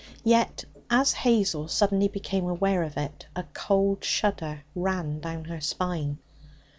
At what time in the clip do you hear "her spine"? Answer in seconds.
5.45-6.17